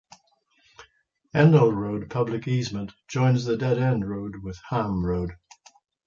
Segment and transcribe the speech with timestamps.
[1.35, 5.33] Endall Road public easement joins the dead end road with Hamm Road.